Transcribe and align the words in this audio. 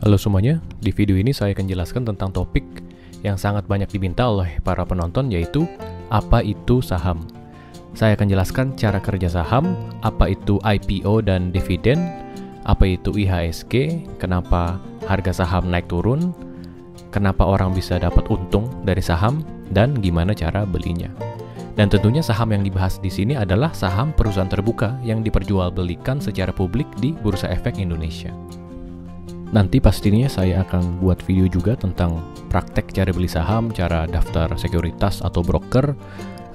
Halo 0.00 0.16
semuanya, 0.16 0.64
di 0.80 0.96
video 0.96 1.20
ini 1.20 1.28
saya 1.28 1.52
akan 1.52 1.68
jelaskan 1.68 2.08
tentang 2.08 2.32
topik 2.32 2.64
yang 3.20 3.36
sangat 3.36 3.68
banyak 3.68 3.84
diminta 3.92 4.32
oleh 4.32 4.56
para 4.64 4.80
penonton 4.80 5.28
yaitu 5.28 5.68
apa 6.08 6.40
itu 6.40 6.80
saham. 6.80 7.20
Saya 7.92 8.16
akan 8.16 8.32
jelaskan 8.32 8.72
cara 8.80 8.96
kerja 8.96 9.28
saham, 9.28 9.76
apa 10.00 10.32
itu 10.32 10.56
IPO 10.64 11.28
dan 11.28 11.52
dividen, 11.52 12.00
apa 12.64 12.96
itu 12.96 13.12
IHSG, 13.12 14.00
kenapa 14.16 14.80
harga 15.04 15.44
saham 15.44 15.68
naik 15.68 15.84
turun, 15.92 16.32
kenapa 17.12 17.44
orang 17.44 17.76
bisa 17.76 18.00
dapat 18.00 18.24
untung 18.32 18.72
dari 18.88 19.04
saham, 19.04 19.44
dan 19.68 19.92
gimana 20.00 20.32
cara 20.32 20.64
belinya. 20.64 21.12
Dan 21.76 21.92
tentunya 21.92 22.24
saham 22.24 22.56
yang 22.56 22.64
dibahas 22.64 22.96
di 23.04 23.12
sini 23.12 23.36
adalah 23.36 23.68
saham 23.76 24.16
perusahaan 24.16 24.48
terbuka 24.48 24.96
yang 25.04 25.20
diperjualbelikan 25.20 26.24
secara 26.24 26.56
publik 26.56 26.88
di 27.04 27.12
Bursa 27.20 27.52
Efek 27.52 27.76
Indonesia. 27.76 28.32
Nanti 29.50 29.82
pastinya 29.82 30.30
saya 30.30 30.62
akan 30.62 31.02
buat 31.02 31.18
video 31.26 31.50
juga 31.50 31.74
tentang 31.74 32.22
praktek 32.54 32.94
cara 32.94 33.10
beli 33.10 33.26
saham, 33.26 33.74
cara 33.74 34.06
daftar 34.06 34.54
sekuritas 34.54 35.26
atau 35.26 35.42
broker, 35.42 35.90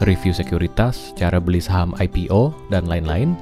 review 0.08 0.31
sekuritas, 0.31 1.12
cara 1.20 1.44
beli 1.44 1.59
saham 1.59 1.91
IPO, 1.99 2.55
dan 2.71 2.88
lain-lain. 2.88 3.35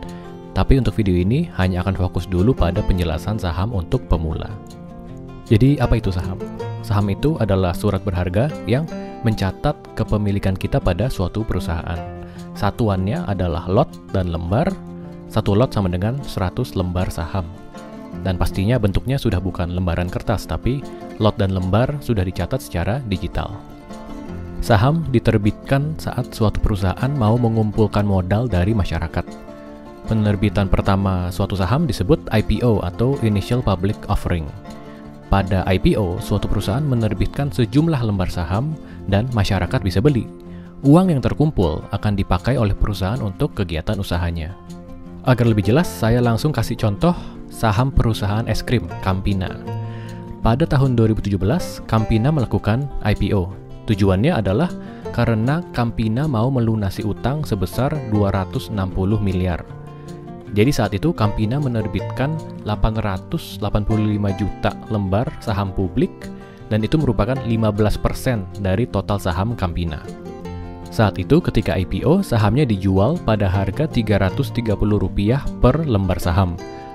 Tapi 0.57 0.81
untuk 0.81 0.97
video 0.97 1.13
ini 1.13 1.53
hanya 1.57 1.85
akan 1.85 1.93
fokus 1.93 2.25
dulu 2.25 2.53
pada 2.53 2.81
penjelasan 2.81 3.37
saham 3.37 3.77
untuk 3.77 4.01
pemula. 4.09 4.49
Jadi 5.45 5.77
apa 5.77 6.01
itu 6.01 6.09
saham? 6.09 6.41
Saham 6.81 7.13
itu 7.13 7.37
adalah 7.37 7.77
surat 7.77 8.01
berharga 8.01 8.49
yang 8.65 8.89
mencatat 9.21 9.77
kepemilikan 9.93 10.57
kita 10.57 10.81
pada 10.81 11.13
suatu 11.13 11.45
perusahaan. 11.45 11.97
Satuannya 12.57 13.25
adalah 13.29 13.69
lot 13.69 13.89
dan 14.13 14.33
lembar. 14.33 14.69
Satu 15.29 15.57
lot 15.57 15.73
sama 15.73 15.89
dengan 15.89 16.21
100 16.21 16.77
lembar 16.77 17.09
saham. 17.09 17.62
Dan 18.21 18.37
pastinya 18.37 18.77
bentuknya 18.77 19.17
sudah 19.17 19.41
bukan 19.41 19.73
lembaran 19.73 20.07
kertas, 20.07 20.45
tapi 20.45 20.85
lot 21.17 21.33
dan 21.41 21.51
lembar 21.51 21.97
sudah 21.99 22.21
dicatat 22.21 22.61
secara 22.61 23.01
digital. 23.09 23.57
Saham 24.63 25.03
diterbitkan 25.11 25.99
saat 25.99 26.31
suatu 26.31 26.61
perusahaan 26.63 27.11
mau 27.19 27.35
mengumpulkan 27.35 28.07
modal 28.07 28.47
dari 28.47 28.71
masyarakat. 28.71 29.25
Penerbitan 30.07 30.71
pertama 30.71 31.27
suatu 31.31 31.55
saham 31.59 31.83
disebut 31.83 32.19
IPO 32.31 32.79
atau 32.83 33.19
Initial 33.23 33.59
Public 33.59 33.95
Offering. 34.07 34.47
Pada 35.27 35.65
IPO, 35.67 36.23
suatu 36.23 36.45
perusahaan 36.45 36.83
menerbitkan 36.83 37.49
sejumlah 37.49 38.05
lembar 38.05 38.29
saham 38.29 38.77
dan 39.09 39.25
masyarakat 39.35 39.81
bisa 39.83 39.97
beli. 39.97 40.29
Uang 40.83 41.11
yang 41.11 41.23
terkumpul 41.23 41.83
akan 41.95 42.13
dipakai 42.15 42.59
oleh 42.59 42.75
perusahaan 42.75 43.19
untuk 43.23 43.55
kegiatan 43.55 43.95
usahanya. 43.99 44.55
Agar 45.23 45.47
lebih 45.47 45.63
jelas, 45.63 45.87
saya 45.87 46.19
langsung 46.19 46.51
kasih 46.51 46.75
contoh 46.75 47.15
saham 47.53 47.93
perusahaan 47.93 48.49
es 48.49 48.65
krim 48.65 48.89
Campina. 49.05 49.53
Pada 50.41 50.65
tahun 50.65 50.97
2017, 50.97 51.37
Campina 51.85 52.33
melakukan 52.33 52.89
IPO. 53.05 53.53
Tujuannya 53.87 54.33
adalah 54.33 54.67
karena 55.13 55.61
Campina 55.71 56.25
mau 56.25 56.49
melunasi 56.49 57.05
utang 57.05 57.45
sebesar 57.45 57.93
260 58.11 58.73
miliar. 59.21 59.61
Jadi 60.53 60.71
saat 60.73 60.91
itu 60.97 61.13
Campina 61.13 61.61
menerbitkan 61.61 62.35
885 62.65 63.63
juta 64.35 64.71
lembar 64.89 65.29
saham 65.39 65.71
publik 65.71 66.11
dan 66.67 66.81
itu 66.81 66.97
merupakan 66.97 67.37
15% 67.37 68.61
dari 68.61 68.89
total 68.89 69.17
saham 69.21 69.55
Campina. 69.55 70.01
Saat 70.93 71.17
itu 71.17 71.41
ketika 71.41 71.73
IPO, 71.73 72.21
sahamnya 72.21 72.69
dijual 72.69 73.17
pada 73.17 73.49
harga 73.49 73.89
Rp330 73.89 75.41
per 75.57 75.75
lembar 75.89 76.21
saham 76.21 76.53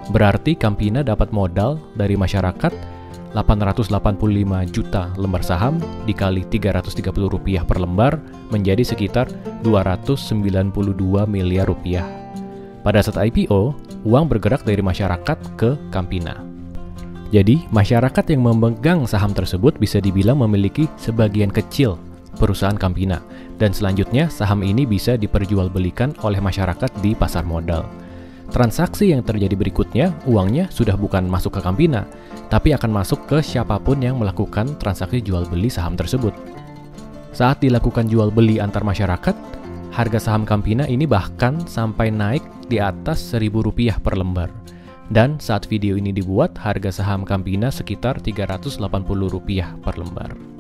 Berarti 0.09 0.57
Campina 0.57 1.05
dapat 1.05 1.31
modal 1.31 1.77
dari 1.93 2.17
masyarakat 2.17 2.73
885 3.37 3.93
juta 4.73 5.13
lembar 5.21 5.45
saham 5.45 5.77
dikali 6.09 6.49
330 6.49 7.29
rupiah 7.29 7.61
per 7.61 7.77
lembar 7.77 8.17
menjadi 8.49 8.81
sekitar 8.81 9.29
292 9.61 11.29
miliar 11.29 11.69
rupiah. 11.69 12.09
Pada 12.81 13.05
saat 13.05 13.21
IPO, 13.21 13.77
uang 14.09 14.25
bergerak 14.33 14.65
dari 14.65 14.81
masyarakat 14.81 15.39
ke 15.61 15.77
Campina. 15.93 16.41
Jadi, 17.29 17.69
masyarakat 17.69 18.25
yang 18.33 18.49
memegang 18.49 19.05
saham 19.05 19.37
tersebut 19.37 19.77
bisa 19.77 20.01
dibilang 20.01 20.41
memiliki 20.41 20.89
sebagian 20.97 21.53
kecil 21.53 22.01
perusahaan 22.41 22.79
Campina, 22.79 23.21
dan 23.61 23.75
selanjutnya 23.75 24.31
saham 24.33 24.65
ini 24.65 24.87
bisa 24.89 25.19
diperjualbelikan 25.19 26.17
oleh 26.25 26.39
masyarakat 26.41 26.89
di 27.03 27.13
pasar 27.13 27.45
modal. 27.45 27.85
Transaksi 28.49 29.13
yang 29.13 29.21
terjadi 29.21 29.53
berikutnya, 29.53 30.17
uangnya 30.25 30.73
sudah 30.73 30.97
bukan 30.97 31.29
masuk 31.29 31.57
ke 31.57 31.61
Campina, 31.61 32.09
tapi 32.49 32.73
akan 32.73 32.89
masuk 32.89 33.29
ke 33.29 33.45
siapa 33.45 33.77
pun 33.77 34.01
yang 34.01 34.17
melakukan 34.17 34.73
transaksi 34.81 35.21
jual 35.21 35.45
beli 35.45 35.69
saham 35.69 35.93
tersebut. 36.01 36.33
Saat 37.37 37.61
dilakukan 37.61 38.09
jual 38.09 38.33
beli 38.33 38.57
antar 38.57 38.89
masyarakat, 38.89 39.37
harga 39.93 40.19
saham 40.19 40.49
Campina 40.49 40.89
ini 40.89 41.05
bahkan 41.05 41.61
sampai 41.69 42.09
naik 42.09 42.41
di 42.73 42.81
atas 42.81 43.21
Rp1.000 43.37 44.01
per 44.01 44.17
lembar. 44.17 44.49
Dan 45.09 45.37
saat 45.37 45.69
video 45.69 46.01
ini 46.01 46.13
dibuat, 46.13 46.57
harga 46.57 46.89
saham 46.89 47.29
Campina 47.29 47.69
sekitar 47.69 48.21
Rp380 48.25 49.85
per 49.85 49.95
lembar. 50.01 50.58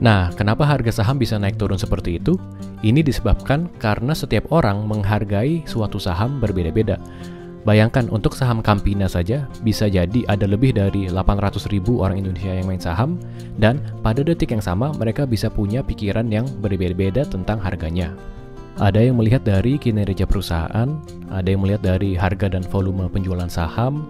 Nah, 0.00 0.32
kenapa 0.32 0.64
harga 0.64 1.04
saham 1.04 1.20
bisa 1.20 1.36
naik 1.36 1.60
turun 1.60 1.76
seperti 1.76 2.16
itu? 2.16 2.40
Ini 2.80 3.04
disebabkan 3.04 3.68
karena 3.76 4.16
setiap 4.16 4.48
orang 4.48 4.88
menghargai 4.88 5.68
suatu 5.68 6.00
saham 6.00 6.40
berbeda-beda. 6.40 6.96
Bayangkan 7.60 8.08
untuk 8.08 8.32
saham 8.32 8.64
Campina 8.64 9.04
saja 9.04 9.44
bisa 9.60 9.84
jadi 9.84 10.24
ada 10.24 10.48
lebih 10.48 10.72
dari 10.72 11.12
800 11.12 11.68
ribu 11.68 12.00
orang 12.00 12.24
Indonesia 12.24 12.56
yang 12.56 12.64
main 12.64 12.80
saham 12.80 13.20
dan 13.60 13.84
pada 14.00 14.24
detik 14.24 14.56
yang 14.56 14.64
sama 14.64 14.96
mereka 14.96 15.28
bisa 15.28 15.52
punya 15.52 15.84
pikiran 15.84 16.32
yang 16.32 16.48
berbeda-beda 16.64 17.28
tentang 17.28 17.60
harganya. 17.60 18.16
Ada 18.80 19.12
yang 19.12 19.20
melihat 19.20 19.44
dari 19.44 19.76
kinerja 19.76 20.24
perusahaan, 20.24 20.88
ada 21.28 21.48
yang 21.52 21.60
melihat 21.60 21.84
dari 21.84 22.16
harga 22.16 22.48
dan 22.48 22.64
volume 22.64 23.12
penjualan 23.12 23.52
saham, 23.52 24.08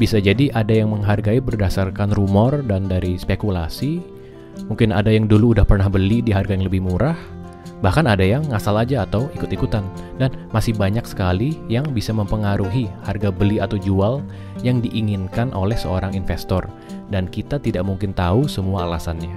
bisa 0.00 0.16
jadi 0.16 0.48
ada 0.56 0.72
yang 0.72 0.96
menghargai 0.96 1.44
berdasarkan 1.44 2.16
rumor 2.16 2.64
dan 2.64 2.88
dari 2.88 3.20
spekulasi, 3.20 4.00
mungkin 4.66 4.94
ada 4.94 5.10
yang 5.12 5.26
dulu 5.30 5.54
udah 5.56 5.66
pernah 5.66 5.86
beli 5.90 6.24
di 6.24 6.30
harga 6.30 6.54
yang 6.56 6.66
lebih 6.66 6.82
murah, 6.82 7.16
Bahkan 7.84 8.08
ada 8.08 8.24
yang 8.24 8.40
ngasal 8.48 8.80
aja 8.80 9.04
atau 9.04 9.28
ikut-ikutan, 9.36 9.84
dan 10.16 10.32
masih 10.56 10.72
banyak 10.72 11.04
sekali 11.04 11.60
yang 11.68 11.84
bisa 11.92 12.16
mempengaruhi 12.16 12.88
harga 13.04 13.28
beli 13.28 13.60
atau 13.60 13.76
jual 13.76 14.24
yang 14.64 14.80
diinginkan 14.80 15.52
oleh 15.52 15.76
seorang 15.76 16.16
investor, 16.16 16.64
dan 17.12 17.28
kita 17.28 17.60
tidak 17.60 17.84
mungkin 17.84 18.16
tahu 18.16 18.48
semua 18.48 18.88
alasannya. 18.88 19.36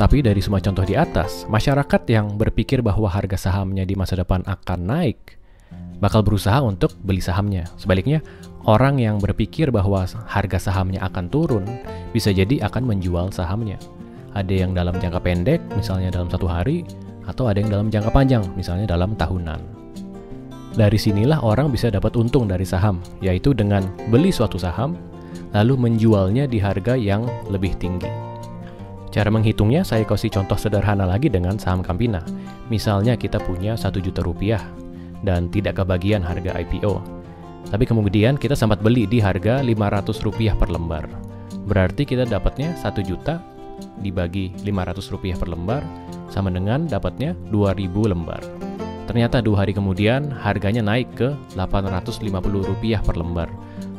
Tapi 0.00 0.24
dari 0.24 0.40
semua 0.40 0.64
contoh 0.64 0.80
di 0.80 0.96
atas, 0.96 1.44
masyarakat 1.44 2.08
yang 2.08 2.40
berpikir 2.40 2.80
bahwa 2.80 3.04
harga 3.04 3.36
sahamnya 3.36 3.84
di 3.84 3.92
masa 3.92 4.16
depan 4.16 4.40
akan 4.48 4.80
naik, 4.88 5.36
bakal 6.00 6.24
berusaha 6.24 6.58
untuk 6.64 6.96
beli 7.04 7.20
sahamnya. 7.20 7.68
Sebaliknya, 7.76 8.24
orang 8.64 8.96
yang 8.98 9.20
berpikir 9.20 9.68
bahwa 9.68 10.08
harga 10.26 10.58
sahamnya 10.58 11.04
akan 11.06 11.28
turun, 11.28 11.64
bisa 12.10 12.32
jadi 12.32 12.64
akan 12.66 12.88
menjual 12.88 13.30
sahamnya. 13.30 13.76
Ada 14.32 14.66
yang 14.66 14.72
dalam 14.72 14.96
jangka 14.96 15.20
pendek, 15.20 15.60
misalnya 15.76 16.08
dalam 16.10 16.32
satu 16.32 16.48
hari, 16.48 16.82
atau 17.28 17.46
ada 17.46 17.60
yang 17.60 17.70
dalam 17.70 17.86
jangka 17.92 18.10
panjang, 18.10 18.42
misalnya 18.56 18.88
dalam 18.88 19.12
tahunan. 19.14 19.60
Dari 20.74 20.98
sinilah 20.98 21.42
orang 21.44 21.68
bisa 21.68 21.92
dapat 21.92 22.16
untung 22.16 22.48
dari 22.48 22.64
saham, 22.64 23.02
yaitu 23.20 23.52
dengan 23.52 23.84
beli 24.08 24.32
suatu 24.32 24.56
saham, 24.56 24.96
lalu 25.50 25.76
menjualnya 25.76 26.46
di 26.46 26.62
harga 26.62 26.94
yang 26.94 27.26
lebih 27.50 27.74
tinggi. 27.76 28.08
Cara 29.10 29.26
menghitungnya 29.26 29.82
saya 29.82 30.06
kasih 30.06 30.30
contoh 30.30 30.54
sederhana 30.54 31.02
lagi 31.02 31.26
dengan 31.26 31.58
saham 31.58 31.82
Campina. 31.82 32.22
Misalnya 32.70 33.18
kita 33.18 33.42
punya 33.42 33.74
1 33.74 33.98
juta 33.98 34.22
rupiah 34.22 34.62
dan 35.26 35.52
tidak 35.52 35.80
kebagian 35.82 36.24
harga 36.24 36.56
IPO. 36.56 37.00
Tapi 37.68 37.84
kemudian 37.86 38.40
kita 38.40 38.56
sempat 38.56 38.80
beli 38.80 39.04
di 39.04 39.20
harga 39.20 39.60
500 39.60 40.24
rupiah 40.24 40.56
per 40.56 40.72
lembar. 40.72 41.06
Berarti 41.68 42.08
kita 42.08 42.26
dapatnya 42.26 42.74
1 42.74 43.04
juta 43.04 43.38
dibagi 44.00 44.50
500 44.64 45.12
rupiah 45.12 45.36
per 45.36 45.48
lembar 45.52 45.84
sama 46.32 46.48
dengan 46.48 46.88
dapatnya 46.88 47.36
2000 47.52 48.10
lembar. 48.10 48.42
Ternyata 49.10 49.42
dua 49.42 49.66
hari 49.66 49.74
kemudian 49.74 50.30
harganya 50.30 50.86
naik 50.86 51.10
ke 51.18 51.34
850 51.58 52.30
rupiah 52.62 53.02
per 53.02 53.18
lembar. 53.18 53.50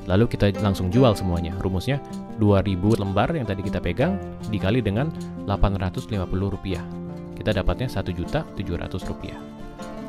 Lalu 0.08 0.32
kita 0.32 0.56
langsung 0.64 0.88
jual 0.88 1.12
semuanya. 1.20 1.52
Rumusnya 1.60 2.00
2000 2.40 2.96
lembar 2.96 3.28
yang 3.36 3.44
tadi 3.44 3.60
kita 3.60 3.84
pegang 3.84 4.16
dikali 4.48 4.80
dengan 4.80 5.12
850 5.46 6.16
rupiah. 6.48 6.80
Kita 7.36 7.52
dapatnya 7.52 7.92
1 7.92 8.08
juta 8.16 8.48
700 8.56 9.04
rupiah. 9.04 9.61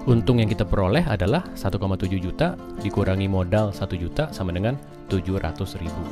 Untung 0.03 0.43
yang 0.43 0.51
kita 0.51 0.67
peroleh 0.67 1.07
adalah 1.07 1.47
1,7 1.55 1.79
juta 2.19 2.59
dikurangi 2.83 3.31
modal 3.31 3.71
1 3.71 3.87
juta 3.95 4.29
sama 4.35 4.51
dengan 4.51 4.75
700 5.07 5.79
ribu. 5.79 6.03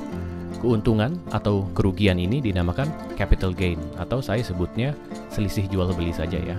Keuntungan 0.62 1.16
atau 1.34 1.66
kerugian 1.74 2.20
ini 2.20 2.38
dinamakan 2.38 2.86
capital 3.18 3.50
gain 3.50 3.80
atau 3.98 4.22
saya 4.22 4.44
sebutnya 4.44 4.94
selisih 5.32 5.66
jual 5.66 5.90
beli 5.96 6.14
saja 6.14 6.38
ya. 6.38 6.54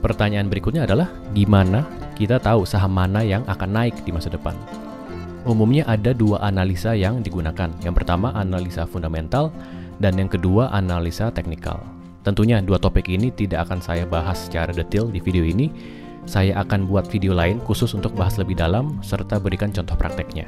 Pertanyaan 0.00 0.48
berikutnya 0.48 0.86
adalah 0.88 1.12
gimana 1.36 1.84
kita 2.14 2.40
tahu 2.40 2.64
saham 2.64 2.94
mana 2.94 3.20
yang 3.20 3.44
akan 3.44 3.70
naik 3.72 3.96
di 4.06 4.14
masa 4.14 4.32
depan? 4.32 4.54
umumnya 5.46 5.86
ada 5.86 6.10
dua 6.10 6.42
analisa 6.42 6.92
yang 6.92 7.22
digunakan. 7.22 7.70
Yang 7.80 7.94
pertama 8.02 8.34
analisa 8.34 8.84
fundamental 8.84 9.54
dan 10.02 10.18
yang 10.18 10.28
kedua 10.28 10.68
analisa 10.74 11.30
teknikal. 11.30 11.80
Tentunya 12.26 12.58
dua 12.58 12.82
topik 12.82 13.06
ini 13.06 13.30
tidak 13.30 13.70
akan 13.70 13.78
saya 13.78 14.02
bahas 14.02 14.50
secara 14.50 14.74
detail 14.74 15.06
di 15.08 15.22
video 15.22 15.46
ini. 15.46 15.70
Saya 16.26 16.58
akan 16.60 16.90
buat 16.90 17.06
video 17.06 17.32
lain 17.32 17.62
khusus 17.62 17.94
untuk 17.94 18.12
bahas 18.18 18.34
lebih 18.36 18.58
dalam 18.58 18.98
serta 19.00 19.38
berikan 19.38 19.70
contoh 19.70 19.94
prakteknya. 19.94 20.44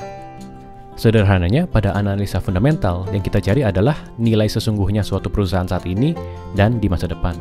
Sederhananya, 0.99 1.71
pada 1.71 1.95
analisa 1.95 2.43
fundamental 2.43 3.07
yang 3.15 3.23
kita 3.23 3.39
cari 3.39 3.63
adalah 3.63 3.95
nilai 4.19 4.51
sesungguhnya 4.51 5.07
suatu 5.07 5.31
perusahaan 5.31 5.71
saat 5.71 5.87
ini 5.87 6.11
dan 6.59 6.83
di 6.83 6.91
masa 6.91 7.07
depan. 7.07 7.39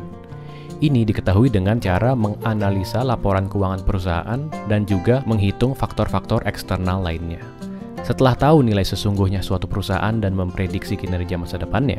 Ini 0.78 1.02
diketahui 1.02 1.50
dengan 1.50 1.82
cara 1.82 2.14
menganalisa 2.14 3.02
laporan 3.02 3.50
keuangan 3.50 3.82
perusahaan 3.82 4.40
dan 4.70 4.86
juga 4.86 5.26
menghitung 5.26 5.74
faktor-faktor 5.74 6.46
eksternal 6.46 7.02
lainnya. 7.02 7.42
Setelah 8.06 8.38
tahu 8.38 8.62
nilai 8.62 8.86
sesungguhnya 8.86 9.42
suatu 9.42 9.66
perusahaan 9.66 10.14
dan 10.22 10.38
memprediksi 10.38 10.94
kinerja 10.94 11.34
masa 11.34 11.58
depannya, 11.58 11.98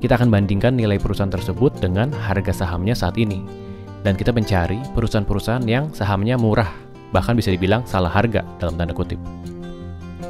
kita 0.00 0.16
akan 0.16 0.32
bandingkan 0.32 0.80
nilai 0.80 0.96
perusahaan 0.96 1.28
tersebut 1.28 1.76
dengan 1.76 2.08
harga 2.08 2.64
sahamnya 2.64 2.96
saat 2.96 3.20
ini. 3.20 3.69
Dan 4.00 4.16
kita 4.16 4.32
mencari 4.32 4.80
perusahaan-perusahaan 4.96 5.64
yang 5.68 5.92
sahamnya 5.92 6.40
murah, 6.40 6.72
bahkan 7.12 7.36
bisa 7.36 7.52
dibilang 7.52 7.84
salah 7.84 8.08
harga 8.08 8.40
dalam 8.56 8.80
tanda 8.80 8.96
kutip. 8.96 9.20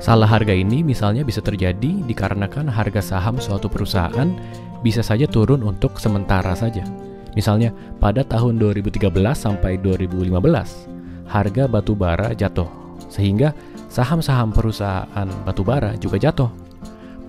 Salah 0.01 0.27
harga 0.27 0.57
ini 0.57 0.81
misalnya 0.81 1.23
bisa 1.23 1.45
terjadi 1.45 2.03
dikarenakan 2.09 2.67
harga 2.67 3.05
saham 3.05 3.37
suatu 3.37 3.69
perusahaan 3.69 4.33
bisa 4.81 5.05
saja 5.05 5.29
turun 5.29 5.61
untuk 5.61 6.01
sementara 6.01 6.57
saja. 6.57 6.83
Misalnya 7.39 7.71
pada 8.03 8.27
tahun 8.27 8.59
2013 8.59 9.07
sampai 9.37 9.79
2015, 9.79 10.35
harga 11.31 11.63
batu 11.71 11.93
bara 11.95 12.35
jatuh 12.35 12.67
sehingga 13.07 13.55
saham-saham 13.87 14.51
perusahaan 14.51 15.29
batubara 15.47 15.95
juga 16.01 16.19
jatuh 16.19 16.51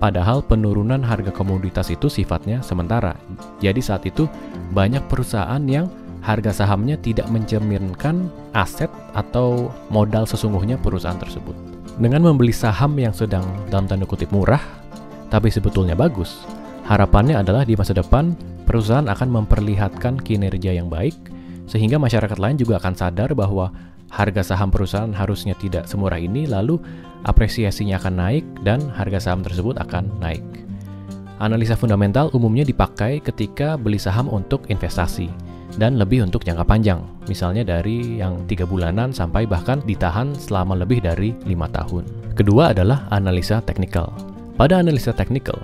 Padahal 0.02 0.42
penurunan 0.42 0.98
harga 0.98 1.30
komoditas 1.30 1.86
itu 1.94 2.10
sifatnya 2.10 2.58
sementara. 2.58 3.14
Jadi 3.62 3.78
saat 3.78 4.02
itu 4.02 4.26
banyak 4.74 5.06
perusahaan 5.06 5.62
yang 5.62 5.86
harga 6.22 6.64
sahamnya 6.64 6.94
tidak 7.02 7.26
mencerminkan 7.28 8.30
aset 8.54 8.88
atau 9.12 9.74
modal 9.90 10.22
sesungguhnya 10.24 10.78
perusahaan 10.78 11.18
tersebut. 11.18 11.52
Dengan 11.98 12.24
membeli 12.24 12.54
saham 12.54 12.96
yang 12.96 13.12
sedang 13.12 13.44
dalam 13.68 13.90
tanda 13.90 14.06
kutip 14.06 14.30
murah, 14.32 14.62
tapi 15.28 15.50
sebetulnya 15.50 15.98
bagus, 15.98 16.46
harapannya 16.86 17.36
adalah 17.36 17.66
di 17.66 17.74
masa 17.76 17.92
depan 17.92 18.32
perusahaan 18.64 19.04
akan 19.10 19.28
memperlihatkan 19.42 20.22
kinerja 20.22 20.72
yang 20.72 20.86
baik, 20.88 21.12
sehingga 21.66 21.98
masyarakat 21.98 22.38
lain 22.38 22.56
juga 22.56 22.78
akan 22.80 22.94
sadar 22.96 23.34
bahwa 23.34 23.74
harga 24.08 24.54
saham 24.54 24.70
perusahaan 24.70 25.12
harusnya 25.12 25.58
tidak 25.58 25.90
semurah 25.90 26.16
ini, 26.16 26.46
lalu 26.46 26.78
apresiasinya 27.26 27.98
akan 27.98 28.14
naik 28.14 28.44
dan 28.62 28.78
harga 28.94 29.28
saham 29.28 29.42
tersebut 29.42 29.76
akan 29.82 30.08
naik. 30.22 30.44
Analisa 31.42 31.74
fundamental 31.74 32.30
umumnya 32.38 32.62
dipakai 32.62 33.18
ketika 33.18 33.74
beli 33.74 33.98
saham 33.98 34.30
untuk 34.30 34.62
investasi 34.70 35.51
dan 35.80 35.96
lebih 35.96 36.24
untuk 36.24 36.44
jangka 36.44 36.64
panjang, 36.64 37.00
misalnya 37.28 37.64
dari 37.64 38.20
yang 38.20 38.44
tiga 38.48 38.68
bulanan 38.68 39.12
sampai 39.14 39.48
bahkan 39.48 39.80
ditahan 39.84 40.36
selama 40.36 40.76
lebih 40.76 41.00
dari 41.04 41.32
lima 41.44 41.68
tahun. 41.70 42.04
Kedua 42.36 42.72
adalah 42.72 43.08
analisa 43.12 43.60
teknikal. 43.64 44.12
Pada 44.56 44.80
analisa 44.80 45.12
teknikal, 45.16 45.58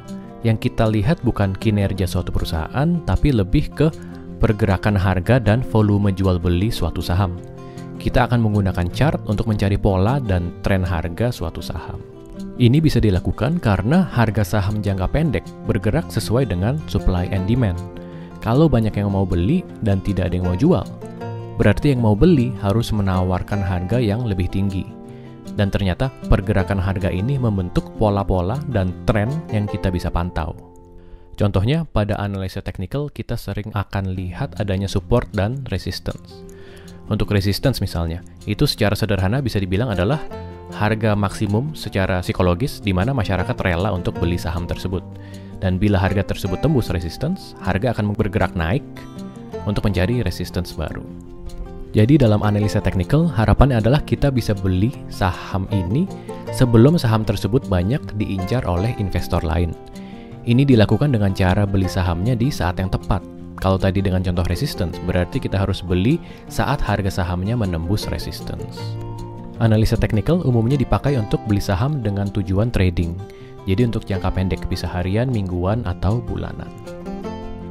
yang 0.44 0.56
kita 0.56 0.88
lihat 0.88 1.20
bukan 1.24 1.52
kinerja 1.56 2.08
suatu 2.08 2.32
perusahaan, 2.32 2.88
tapi 3.04 3.34
lebih 3.34 3.68
ke 3.74 3.88
pergerakan 4.38 4.96
harga 4.96 5.42
dan 5.42 5.60
volume 5.60 6.14
jual 6.14 6.38
beli 6.38 6.70
suatu 6.70 7.02
saham 7.02 7.36
kita 7.98 8.30
akan 8.30 8.40
menggunakan 8.40 8.86
chart 8.94 9.18
untuk 9.26 9.50
mencari 9.50 9.74
pola 9.74 10.22
dan 10.22 10.54
tren 10.62 10.86
harga 10.86 11.34
suatu 11.34 11.58
saham. 11.58 11.98
Ini 12.58 12.78
bisa 12.82 12.98
dilakukan 13.02 13.62
karena 13.62 14.06
harga 14.06 14.42
saham 14.58 14.82
jangka 14.82 15.10
pendek 15.10 15.44
bergerak 15.66 16.10
sesuai 16.10 16.50
dengan 16.50 16.78
supply 16.90 17.26
and 17.30 17.46
demand. 17.46 17.78
Kalau 18.48 18.64
banyak 18.64 18.96
yang 18.96 19.12
mau 19.12 19.28
beli 19.28 19.60
dan 19.84 20.00
tidak 20.00 20.32
ada 20.32 20.40
yang 20.40 20.48
mau 20.48 20.56
jual, 20.56 20.88
berarti 21.60 21.92
yang 21.92 22.00
mau 22.00 22.16
beli 22.16 22.48
harus 22.64 22.88
menawarkan 22.96 23.60
harga 23.60 24.00
yang 24.00 24.24
lebih 24.24 24.48
tinggi. 24.48 24.88
Dan 25.52 25.68
ternyata 25.68 26.08
pergerakan 26.32 26.80
harga 26.80 27.12
ini 27.12 27.36
membentuk 27.36 27.92
pola-pola 28.00 28.56
dan 28.72 29.04
tren 29.04 29.28
yang 29.52 29.68
kita 29.68 29.92
bisa 29.92 30.08
pantau. 30.08 30.56
Contohnya, 31.36 31.84
pada 31.92 32.16
analisa 32.16 32.64
teknikal 32.64 33.12
kita 33.12 33.36
sering 33.36 33.68
akan 33.76 34.16
lihat 34.16 34.56
adanya 34.56 34.88
support 34.88 35.28
dan 35.36 35.60
resistance. 35.68 36.40
Untuk 37.12 37.28
resistance 37.28 37.84
misalnya, 37.84 38.24
itu 38.48 38.64
secara 38.64 38.96
sederhana 38.96 39.44
bisa 39.44 39.60
dibilang 39.60 39.92
adalah 39.92 40.24
harga 40.72 41.12
maksimum 41.12 41.76
secara 41.76 42.24
psikologis 42.24 42.80
di 42.80 42.96
mana 42.96 43.12
masyarakat 43.12 43.60
rela 43.60 43.92
untuk 43.92 44.16
beli 44.16 44.40
saham 44.40 44.64
tersebut. 44.64 45.04
Dan 45.58 45.76
bila 45.76 45.98
harga 45.98 46.22
tersebut 46.22 46.62
tembus 46.62 46.90
resistance, 46.94 47.58
harga 47.62 47.94
akan 47.94 48.14
bergerak 48.14 48.54
naik 48.54 48.84
untuk 49.66 49.86
mencari 49.86 50.22
resistance 50.22 50.74
baru. 50.74 51.02
Jadi 51.96 52.20
dalam 52.20 52.44
analisa 52.44 52.78
teknikal, 52.78 53.26
harapannya 53.26 53.80
adalah 53.80 54.04
kita 54.04 54.28
bisa 54.28 54.52
beli 54.54 54.92
saham 55.08 55.66
ini 55.74 56.06
sebelum 56.54 57.00
saham 57.00 57.24
tersebut 57.26 57.66
banyak 57.66 58.00
diincar 58.20 58.62
oleh 58.68 58.94
investor 59.02 59.42
lain. 59.42 59.74
Ini 60.46 60.62
dilakukan 60.62 61.10
dengan 61.10 61.34
cara 61.34 61.66
beli 61.66 61.90
sahamnya 61.90 62.38
di 62.38 62.52
saat 62.52 62.78
yang 62.78 62.92
tepat, 62.92 63.24
kalau 63.58 63.74
tadi 63.74 63.98
dengan 63.98 64.22
contoh 64.22 64.46
resistance, 64.46 64.94
berarti 65.02 65.42
kita 65.42 65.58
harus 65.58 65.82
beli 65.82 66.22
saat 66.46 66.78
harga 66.78 67.22
sahamnya 67.22 67.58
menembus 67.58 68.06
resistance. 68.06 68.78
Analisa 69.58 69.98
teknikal 69.98 70.38
umumnya 70.46 70.78
dipakai 70.78 71.18
untuk 71.18 71.42
beli 71.50 71.58
saham 71.58 71.98
dengan 71.98 72.30
tujuan 72.30 72.70
trading. 72.70 73.18
Jadi 73.68 73.84
untuk 73.84 74.08
jangka 74.08 74.32
pendek 74.32 74.64
bisa 74.72 74.88
harian, 74.88 75.28
mingguan, 75.28 75.84
atau 75.84 76.24
bulanan. 76.24 76.72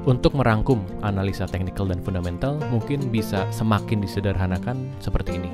Untuk 0.05 0.37
merangkum 0.37 0.85
analisa 1.01 1.49
teknikal 1.49 1.89
dan 1.89 2.05
fundamental 2.05 2.61
mungkin 2.69 3.09
bisa 3.09 3.49
semakin 3.49 3.99
disederhanakan 3.99 4.93
seperti 5.01 5.41
ini. 5.41 5.49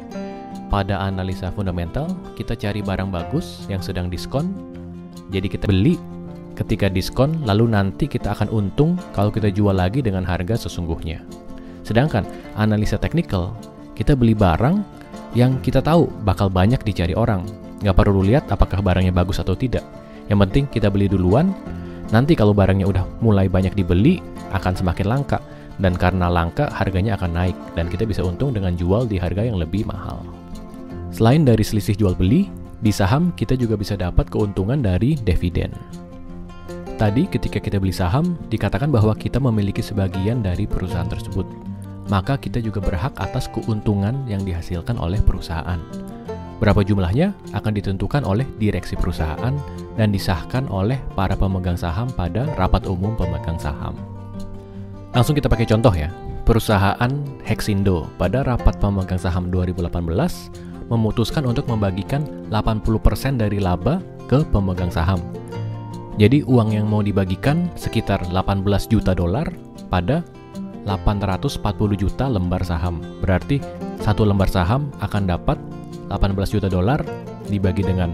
Pada 0.67 0.99
analisa 0.99 1.47
fundamental, 1.55 2.11
kita 2.35 2.59
cari 2.59 2.83
barang 2.83 3.07
bagus 3.07 3.63
yang 3.71 3.79
sedang 3.79 4.11
diskon, 4.11 4.51
jadi 5.31 5.47
kita 5.47 5.65
beli 5.71 5.95
ketika 6.59 6.91
diskon, 6.91 7.39
lalu 7.47 7.71
nanti 7.71 8.05
kita 8.05 8.35
akan 8.35 8.51
untung 8.51 8.99
kalau 9.15 9.31
kita 9.31 9.47
jual 9.47 9.73
lagi 9.73 10.03
dengan 10.03 10.27
harga 10.27 10.67
sesungguhnya. 10.67 11.23
Sedangkan 11.87 12.27
analisa 12.59 12.99
teknikal, 12.99 13.55
kita 13.95 14.13
beli 14.13 14.35
barang 14.35 14.83
yang 15.33 15.57
kita 15.63 15.81
tahu 15.81 16.11
bakal 16.27 16.51
banyak 16.51 16.83
dicari 16.83 17.15
orang. 17.17 17.47
Nggak 17.81 17.95
perlu 17.95 18.21
lihat 18.21 18.51
apakah 18.53 18.85
barangnya 18.85 19.15
bagus 19.15 19.41
atau 19.41 19.57
tidak. 19.57 20.02
Yang 20.31 20.39
penting 20.47 20.63
kita 20.71 20.87
beli 20.87 21.11
duluan, 21.11 21.51
nanti 22.13 22.37
kalau 22.37 22.55
barangnya 22.55 22.87
udah 22.87 23.03
mulai 23.19 23.51
banyak 23.51 23.75
dibeli, 23.75 24.24
akan 24.55 24.74
semakin 24.77 25.07
langka. 25.07 25.39
Dan 25.81 25.98
karena 25.98 26.29
langka, 26.29 26.69
harganya 26.69 27.17
akan 27.17 27.33
naik, 27.33 27.57
dan 27.74 27.89
kita 27.89 28.05
bisa 28.05 28.21
untung 28.21 28.53
dengan 28.53 28.77
jual 28.77 29.09
di 29.09 29.17
harga 29.17 29.41
yang 29.41 29.57
lebih 29.57 29.89
mahal. 29.89 30.21
Selain 31.09 31.41
dari 31.41 31.65
selisih 31.65 31.98
jual 31.98 32.13
beli, 32.13 32.50
di 32.83 32.93
saham 32.93 33.33
kita 33.33 33.57
juga 33.57 33.74
bisa 33.74 33.98
dapat 33.98 34.29
keuntungan 34.29 34.86
dari 34.86 35.17
dividen. 35.17 35.74
Tadi 36.93 37.25
ketika 37.25 37.57
kita 37.57 37.81
beli 37.81 37.91
saham, 37.95 38.38
dikatakan 38.53 38.93
bahwa 38.93 39.17
kita 39.17 39.41
memiliki 39.41 39.81
sebagian 39.81 40.45
dari 40.45 40.69
perusahaan 40.69 41.09
tersebut. 41.09 41.45
Maka 42.12 42.38
kita 42.38 42.62
juga 42.62 42.83
berhak 42.83 43.15
atas 43.17 43.50
keuntungan 43.50 44.27
yang 44.29 44.45
dihasilkan 44.45 45.00
oleh 45.01 45.17
perusahaan. 45.24 45.79
Berapa 46.63 46.79
jumlahnya 46.79 47.36
akan 47.51 47.75
ditentukan 47.75 48.24
oleh 48.24 48.48
direksi 48.55 48.96
perusahaan 48.96 49.51
dan 50.00 50.08
disahkan 50.15 50.63
oleh 50.72 50.96
para 51.12 51.36
pemegang 51.36 51.75
saham 51.75 52.08
pada 52.15 52.48
rapat 52.55 52.88
umum 52.88 53.12
pemegang 53.20 53.60
saham. 53.60 53.91
Langsung 55.12 55.36
kita 55.36 55.51
pakai 55.51 55.67
contoh 55.67 55.91
ya. 55.91 56.08
Perusahaan 56.48 57.12
Hexindo 57.43 58.08
pada 58.15 58.48
rapat 58.48 58.79
pemegang 58.79 59.20
saham 59.20 59.51
2018 59.51 59.91
memutuskan 60.88 61.43
untuk 61.43 61.67
membagikan 61.67 62.24
80% 62.48 63.39
dari 63.39 63.60
laba 63.60 64.00
ke 64.27 64.43
pemegang 64.51 64.91
saham 64.91 65.20
jadi 66.22 66.46
uang 66.46 66.77
yang 66.77 66.86
mau 66.86 67.01
dibagikan 67.01 67.74
sekitar 67.74 68.22
18 68.29 68.62
juta 68.86 69.17
dolar 69.17 69.50
pada 69.89 70.22
840 70.86 71.58
juta 71.98 72.29
lembar 72.29 72.62
saham. 72.62 73.01
Berarti 73.24 73.58
satu 74.03 74.27
lembar 74.27 74.51
saham 74.51 74.93
akan 75.01 75.25
dapat 75.25 75.58
18 76.13 76.53
juta 76.53 76.70
dolar 76.70 77.01
dibagi 77.50 77.82
dengan 77.82 78.13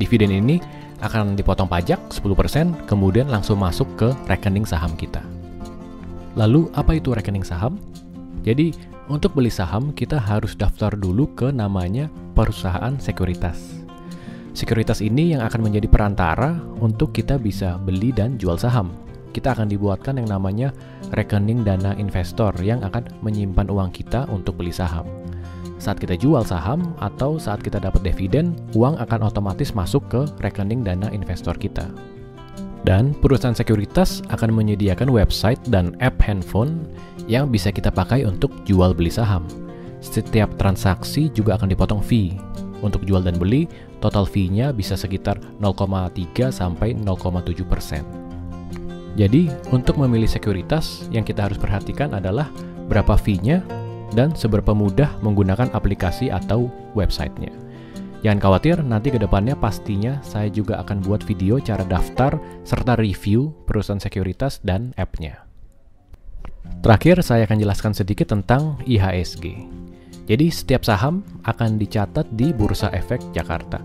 Dividen 0.00 0.32
ini 0.32 0.56
akan 1.00 1.36
dipotong 1.36 1.68
pajak 1.68 1.98
10%, 2.12 2.88
kemudian 2.88 3.28
langsung 3.28 3.60
masuk 3.60 3.88
ke 3.96 4.08
rekening 4.28 4.68
saham 4.68 4.92
kita. 4.96 5.24
Lalu, 6.38 6.70
apa 6.76 6.96
itu 6.96 7.10
rekening 7.10 7.44
saham? 7.44 7.80
Jadi, 8.46 8.72
untuk 9.10 9.34
beli 9.34 9.50
saham, 9.50 9.90
kita 9.90 10.16
harus 10.16 10.54
daftar 10.54 10.94
dulu 10.94 11.26
ke 11.34 11.50
namanya 11.50 12.06
perusahaan 12.38 12.94
sekuritas. 13.02 13.82
Sekuritas 14.54 15.02
ini 15.02 15.34
yang 15.34 15.42
akan 15.42 15.66
menjadi 15.66 15.86
perantara 15.90 16.58
untuk 16.78 17.14
kita 17.14 17.38
bisa 17.38 17.78
beli 17.78 18.14
dan 18.14 18.38
jual 18.38 18.58
saham. 18.58 18.94
Kita 19.30 19.54
akan 19.54 19.70
dibuatkan 19.70 20.18
yang 20.18 20.26
namanya 20.26 20.74
rekening 21.14 21.62
dana 21.62 21.94
investor 21.94 22.50
yang 22.58 22.82
akan 22.82 23.06
menyimpan 23.22 23.70
uang 23.70 23.94
kita 23.94 24.26
untuk 24.26 24.58
beli 24.58 24.74
saham. 24.74 25.19
Saat 25.80 25.96
kita 25.96 26.12
jual 26.12 26.44
saham 26.44 26.92
atau 27.00 27.40
saat 27.40 27.64
kita 27.64 27.80
dapat 27.80 28.04
dividen, 28.04 28.52
uang 28.76 29.00
akan 29.00 29.24
otomatis 29.24 29.72
masuk 29.72 30.04
ke 30.12 30.28
rekening 30.44 30.84
dana 30.84 31.08
investor 31.08 31.56
kita. 31.56 31.88
Dan 32.84 33.16
perusahaan 33.16 33.56
sekuritas 33.56 34.20
akan 34.28 34.52
menyediakan 34.52 35.08
website 35.08 35.56
dan 35.72 35.96
app 36.04 36.20
handphone 36.20 36.84
yang 37.24 37.48
bisa 37.48 37.72
kita 37.72 37.88
pakai 37.88 38.28
untuk 38.28 38.52
jual 38.68 38.92
beli 38.92 39.08
saham. 39.08 39.48
Setiap 40.04 40.52
transaksi 40.60 41.32
juga 41.32 41.56
akan 41.56 41.72
dipotong 41.72 42.04
fee. 42.04 42.36
Untuk 42.84 43.04
jual 43.08 43.24
dan 43.24 43.40
beli, 43.40 43.64
total 44.04 44.28
fee-nya 44.28 44.76
bisa 44.76 44.96
sekitar 45.00 45.40
0,3 45.60 46.48
sampai 46.52 46.92
0,7 46.96 47.64
persen. 47.64 48.04
Jadi, 49.16 49.48
untuk 49.72 50.00
memilih 50.00 50.28
sekuritas, 50.28 51.08
yang 51.12 51.24
kita 51.24 51.48
harus 51.48 51.60
perhatikan 51.60 52.16
adalah 52.16 52.48
berapa 52.88 53.16
fee-nya 53.20 53.60
dan 54.14 54.34
seberapa 54.34 54.74
mudah 54.74 55.10
menggunakan 55.22 55.70
aplikasi 55.74 56.30
atau 56.30 56.70
websitenya. 56.98 57.52
Jangan 58.20 58.40
khawatir, 58.40 58.76
nanti 58.84 59.08
ke 59.08 59.16
depannya 59.16 59.56
pastinya 59.56 60.20
saya 60.20 60.52
juga 60.52 60.76
akan 60.84 61.00
buat 61.00 61.24
video 61.24 61.56
cara 61.56 61.80
daftar 61.88 62.36
serta 62.68 63.00
review 63.00 63.48
perusahaan 63.64 63.96
sekuritas 63.96 64.60
dan 64.60 64.92
app-nya. 65.00 65.48
Terakhir, 66.84 67.24
saya 67.24 67.48
akan 67.48 67.58
jelaskan 67.64 67.92
sedikit 67.96 68.28
tentang 68.28 68.76
IHSG. 68.84 69.64
Jadi, 70.28 70.46
setiap 70.52 70.84
saham 70.84 71.24
akan 71.48 71.80
dicatat 71.80 72.28
di 72.36 72.52
Bursa 72.52 72.92
Efek 72.92 73.24
Jakarta. 73.32 73.80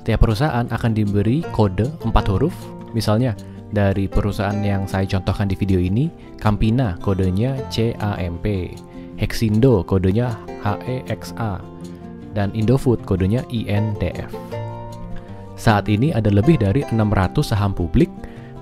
Setiap 0.00 0.24
perusahaan 0.24 0.66
akan 0.72 0.92
diberi 0.96 1.44
kode 1.52 1.92
4 2.00 2.32
huruf, 2.32 2.56
misalnya 2.96 3.36
dari 3.76 4.08
perusahaan 4.08 4.56
yang 4.64 4.88
saya 4.88 5.04
contohkan 5.04 5.52
di 5.52 5.56
video 5.58 5.76
ini, 5.76 6.08
Campina 6.40 6.96
kodenya 7.04 7.60
CAMP, 7.68 8.46
Hexindo 9.16 9.84
kodenya 9.84 10.36
HEXA, 10.62 11.60
dan 12.36 12.52
Indofood 12.52 13.02
kodenya 13.08 13.44
INDF. 13.48 14.28
Saat 15.56 15.88
ini 15.88 16.12
ada 16.12 16.28
lebih 16.28 16.60
dari 16.60 16.84
600 16.92 17.40
saham 17.40 17.72
publik 17.72 18.12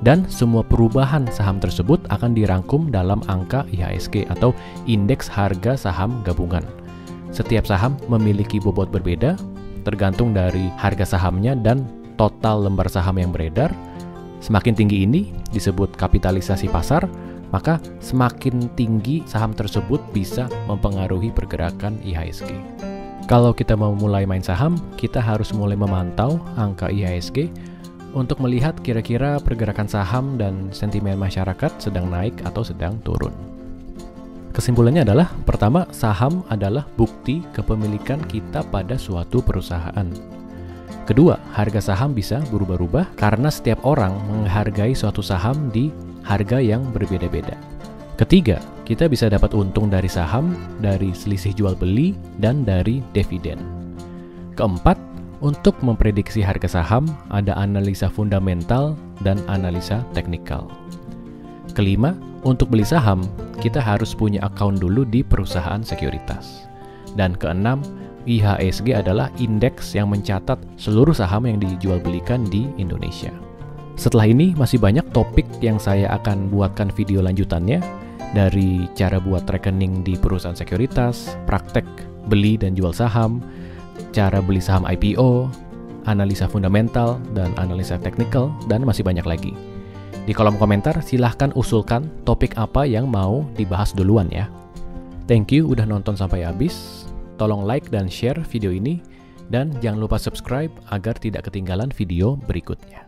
dan 0.06 0.22
semua 0.30 0.62
perubahan 0.62 1.26
saham 1.34 1.58
tersebut 1.58 1.98
akan 2.14 2.38
dirangkum 2.38 2.94
dalam 2.94 3.18
angka 3.26 3.66
IHSG 3.74 4.30
atau 4.30 4.54
Indeks 4.86 5.26
Harga 5.26 5.74
Saham 5.74 6.22
Gabungan. 6.22 6.62
Setiap 7.34 7.66
saham 7.66 7.98
memiliki 8.06 8.62
bobot 8.62 8.94
berbeda 8.94 9.34
tergantung 9.82 10.32
dari 10.32 10.70
harga 10.80 11.04
sahamnya 11.04 11.52
dan 11.58 11.84
total 12.14 12.64
lembar 12.64 12.86
saham 12.88 13.20
yang 13.20 13.34
beredar. 13.34 13.74
Semakin 14.38 14.76
tinggi 14.76 15.02
ini 15.04 15.32
disebut 15.50 15.96
kapitalisasi 15.96 16.68
pasar, 16.68 17.04
maka 17.50 17.82
semakin 17.98 18.70
tinggi 18.78 19.24
saham 19.26 19.52
tersebut 19.52 20.00
bisa 20.14 20.48
mempengaruhi 20.70 21.34
pergerakan 21.34 21.98
IHSG. 22.04 22.54
Kalau 23.24 23.56
kita 23.56 23.72
mau 23.72 23.96
mulai 23.96 24.28
main 24.28 24.44
saham, 24.44 24.76
kita 25.00 25.16
harus 25.16 25.56
mulai 25.56 25.80
memantau 25.80 26.36
angka 26.60 26.92
IHSG 26.92 27.48
untuk 28.12 28.38
melihat 28.44 28.76
kira-kira 28.84 29.40
pergerakan 29.40 29.88
saham 29.88 30.36
dan 30.36 30.68
sentimen 30.70 31.16
masyarakat 31.16 31.72
sedang 31.80 32.12
naik 32.12 32.36
atau 32.44 32.60
sedang 32.60 33.00
turun. 33.00 33.32
Kesimpulannya 34.54 35.02
adalah, 35.02 35.34
pertama, 35.42 35.82
saham 35.90 36.46
adalah 36.46 36.86
bukti 36.94 37.42
kepemilikan 37.50 38.22
kita 38.30 38.62
pada 38.70 38.94
suatu 38.94 39.42
perusahaan. 39.42 40.06
Kedua, 41.04 41.36
harga 41.52 41.90
saham 41.92 42.14
bisa 42.14 42.38
berubah-ubah 42.48 43.18
karena 43.18 43.50
setiap 43.50 43.82
orang 43.82 44.14
menghargai 44.30 44.94
suatu 44.94 45.20
saham 45.20 45.74
di 45.74 45.90
harga 46.24 46.58
yang 46.58 46.82
berbeda-beda. 46.90 47.54
Ketiga, 48.16 48.62
kita 48.88 49.10
bisa 49.10 49.28
dapat 49.28 49.52
untung 49.52 49.90
dari 49.90 50.06
saham, 50.08 50.54
dari 50.80 51.12
selisih 51.12 51.52
jual 51.52 51.74
beli, 51.76 52.14
dan 52.40 52.62
dari 52.64 53.04
dividen. 53.12 53.60
Keempat, 54.54 54.96
untuk 55.44 55.76
memprediksi 55.84 56.40
harga 56.40 56.80
saham, 56.80 57.04
ada 57.28 57.52
analisa 57.58 58.08
fundamental 58.08 58.96
dan 59.20 59.36
analisa 59.50 60.00
teknikal. 60.16 60.70
Kelima, 61.74 62.14
untuk 62.46 62.70
beli 62.70 62.86
saham, 62.86 63.26
kita 63.58 63.82
harus 63.82 64.14
punya 64.14 64.40
account 64.46 64.78
dulu 64.78 65.02
di 65.04 65.26
perusahaan 65.26 65.82
sekuritas. 65.82 66.64
Dan 67.18 67.34
keenam, 67.34 67.82
IHSG 68.24 68.96
adalah 68.96 69.28
indeks 69.36 69.92
yang 69.92 70.08
mencatat 70.08 70.56
seluruh 70.80 71.12
saham 71.12 71.44
yang 71.44 71.60
dijual 71.60 72.00
belikan 72.00 72.46
di 72.48 72.70
Indonesia. 72.80 73.43
Setelah 73.94 74.26
ini 74.26 74.52
masih 74.58 74.82
banyak 74.82 75.06
topik 75.14 75.46
yang 75.62 75.78
saya 75.78 76.10
akan 76.18 76.50
buatkan 76.50 76.90
video 76.92 77.22
lanjutannya, 77.22 77.78
dari 78.34 78.90
cara 78.98 79.22
buat 79.22 79.46
rekening 79.46 80.02
di 80.02 80.18
perusahaan 80.18 80.58
sekuritas, 80.58 81.38
praktek 81.46 81.86
beli 82.26 82.58
dan 82.58 82.74
jual 82.74 82.90
saham, 82.90 83.38
cara 84.10 84.42
beli 84.42 84.58
saham 84.58 84.82
IPO, 84.82 85.46
analisa 86.10 86.50
fundamental 86.50 87.22
dan 87.32 87.54
analisa 87.54 87.94
teknikal, 87.96 88.50
dan 88.66 88.82
masih 88.82 89.06
banyak 89.06 89.24
lagi. 89.24 89.54
Di 90.26 90.34
kolom 90.34 90.58
komentar 90.58 90.98
silahkan 91.04 91.54
usulkan 91.54 92.10
topik 92.26 92.58
apa 92.58 92.82
yang 92.88 93.06
mau 93.06 93.46
dibahas 93.54 93.94
duluan 93.94 94.26
ya. 94.34 94.50
Thank 95.30 95.54
you 95.54 95.70
udah 95.70 95.86
nonton 95.86 96.18
sampai 96.18 96.42
habis. 96.42 97.06
Tolong 97.38 97.62
like 97.62 97.88
dan 97.94 98.10
share 98.10 98.42
video 98.50 98.74
ini, 98.74 98.98
dan 99.52 99.70
jangan 99.78 100.02
lupa 100.02 100.18
subscribe 100.18 100.72
agar 100.90 101.14
tidak 101.20 101.46
ketinggalan 101.46 101.92
video 101.92 102.40
berikutnya. 102.50 103.03